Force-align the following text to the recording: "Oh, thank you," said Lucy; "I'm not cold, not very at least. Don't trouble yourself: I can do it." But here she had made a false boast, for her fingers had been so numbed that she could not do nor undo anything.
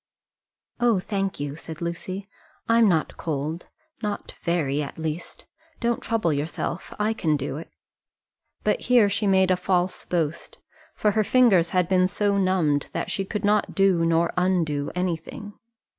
"Oh, 0.79 0.97
thank 0.97 1.39
you," 1.39 1.55
said 1.55 1.79
Lucy; 1.79 2.27
"I'm 2.67 2.89
not 2.89 3.17
cold, 3.17 3.67
not 4.01 4.33
very 4.41 4.81
at 4.81 4.97
least. 4.97 5.45
Don't 5.79 6.01
trouble 6.01 6.33
yourself: 6.33 6.91
I 6.97 7.13
can 7.13 7.37
do 7.37 7.57
it." 7.57 7.69
But 8.63 8.79
here 8.89 9.09
she 9.09 9.25
had 9.27 9.31
made 9.31 9.51
a 9.51 9.55
false 9.55 10.05
boast, 10.05 10.57
for 10.95 11.11
her 11.11 11.23
fingers 11.23 11.69
had 11.69 11.87
been 11.87 12.07
so 12.07 12.35
numbed 12.39 12.87
that 12.93 13.11
she 13.11 13.23
could 13.23 13.45
not 13.45 13.75
do 13.75 14.03
nor 14.03 14.33
undo 14.37 14.91
anything. 14.95 15.53